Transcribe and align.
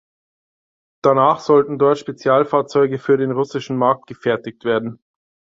Danach 1.03 1.37
sollten 1.41 1.77
dort 1.77 1.99
Spezialfahrzeuge 1.99 2.97
für 2.97 3.19
den 3.19 3.29
russischen 3.29 3.77
Markt 3.77 4.07
gefertigt 4.07 4.65
werden. 4.65 4.97